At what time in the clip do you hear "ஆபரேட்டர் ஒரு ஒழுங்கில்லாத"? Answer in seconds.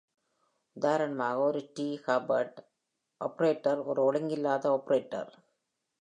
3.21-4.65